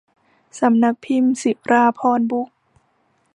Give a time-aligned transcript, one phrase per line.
[0.59, 2.55] สำนักพิมพ์ศิราภรณ์บุ๊คส์